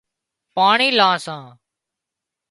[0.55, 1.43] پاڻي لان سان